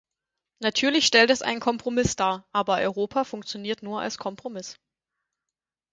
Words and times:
Natürlich 0.63 1.05
stellt 1.05 1.29
es 1.29 1.43
einen 1.43 1.59
Kompromiss 1.59 2.15
dar, 2.15 2.43
aber 2.51 2.77
Europa 2.79 3.23
funktioniert 3.23 3.83
nur 3.83 4.01
als 4.01 4.17
Kompromiss. 4.17 4.79